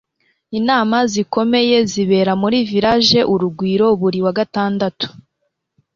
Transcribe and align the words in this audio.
inama 0.59 0.97
zikomeye 1.11 1.77
zibera 1.91 2.31
muri 2.41 2.57
village 2.71 3.19
urugwiro 3.33 3.87
buri 4.01 4.19
wa 4.25 4.33
gatandatu 4.39 5.07